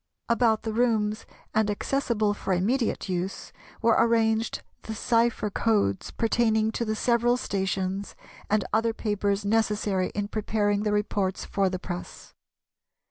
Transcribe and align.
About 0.27 0.63
the 0.63 0.73
rooms 0.73 1.27
and 1.53 1.69
accessible 1.69 2.33
for 2.33 2.53
immediate 2.53 3.07
use 3.07 3.53
were 3.83 3.95
arranged 3.99 4.63
the 4.81 4.95
cypher 4.95 5.51
codes 5.51 6.09
pertaining 6.09 6.71
to 6.71 6.83
the 6.83 6.95
several 6.95 7.37
stations 7.37 8.15
and 8.49 8.65
other 8.73 8.93
papers 8.95 9.45
necessary 9.45 10.09
in 10.15 10.27
preparing 10.27 10.81
the 10.81 10.91
reports 10.91 11.45
for 11.45 11.69
the 11.69 11.77
press. 11.77 12.33